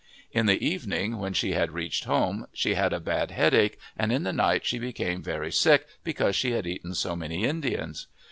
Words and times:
In 0.31 0.47
the 0.47 0.59
evening, 0.67 1.19
when 1.19 1.33
she 1.33 1.51
had 1.51 1.73
reached 1.73 2.05
home, 2.05 2.47
she 2.53 2.73
had 2.73 2.91
a 2.91 2.99
bad 2.99 3.29
headache 3.29 3.77
and 3.95 4.11
in 4.11 4.23
the 4.23 4.33
night 4.33 4.65
she 4.65 4.79
became 4.79 5.21
very 5.21 5.51
sick 5.51 5.85
because 6.03 6.35
she 6.35 6.53
had 6.53 6.65
eaten 6.65 6.95
so 6.95 7.15
many 7.15 7.43
Indians. 7.43 8.07